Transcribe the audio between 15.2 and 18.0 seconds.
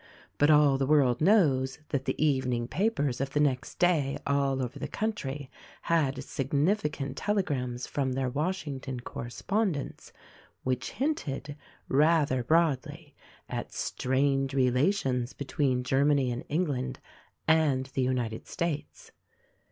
between Germany and Eng land, and